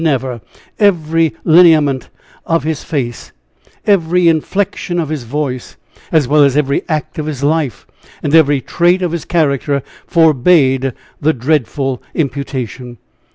never! 0.03 0.41
Every 0.79 1.35
lineament 1.45 2.09
of 2.47 2.63
his 2.63 2.83
face, 2.83 3.31
every 3.85 4.27
inflection 4.29 4.99
of 4.99 5.09
his 5.09 5.25
voice, 5.25 5.75
as 6.11 6.27
well 6.27 6.43
as 6.43 6.57
every 6.57 6.81
act 6.89 7.19
of 7.19 7.27
his 7.27 7.43
life, 7.43 7.85
and 8.23 8.33
every 8.33 8.61
trait 8.61 9.03
of 9.03 9.11
his 9.11 9.25
character, 9.25 9.83
forbade 10.07 10.93
the 11.21 11.33
dreadful 11.33 12.01
imputation! 12.15 12.97